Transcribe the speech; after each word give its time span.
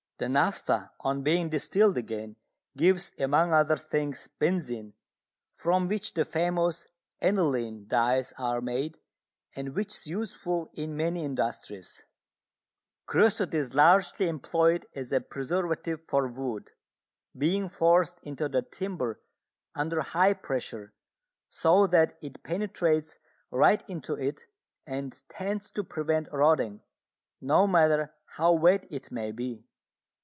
The 0.19 0.29
naphtha, 0.29 0.91
on 0.99 1.23
being 1.23 1.49
distilled 1.49 1.97
again, 1.97 2.35
gives, 2.77 3.09
among 3.17 3.53
other 3.53 3.75
things, 3.75 4.29
benzine, 4.39 4.93
from 5.55 5.87
which 5.87 6.13
the 6.13 6.25
famous 6.25 6.85
aniline 7.19 7.87
dyes 7.87 8.31
are 8.37 8.61
made, 8.61 8.99
and 9.55 9.73
which 9.73 9.95
is 9.95 10.05
useful 10.05 10.69
in 10.75 10.95
many 10.95 11.25
industries. 11.25 12.05
Creosote 13.07 13.55
is 13.55 13.73
largely 13.73 14.27
employed 14.27 14.85
as 14.95 15.11
a 15.11 15.21
preservative 15.21 16.01
for 16.07 16.27
wood, 16.27 16.69
being 17.35 17.67
forced 17.67 18.19
into 18.21 18.47
the 18.47 18.61
timber 18.61 19.19
under 19.73 20.01
high 20.01 20.33
pressure, 20.35 20.93
so 21.49 21.87
that 21.87 22.19
it 22.21 22.43
penetrates 22.43 23.17
right 23.49 23.83
into 23.89 24.13
it 24.13 24.43
and 24.85 25.19
tends 25.29 25.71
to 25.71 25.83
prevent 25.83 26.31
rotting, 26.31 26.81
no 27.41 27.65
matter 27.65 28.13
how 28.35 28.51
wet 28.53 28.85
it 28.91 29.11
may 29.11 29.31
be. 29.31 29.65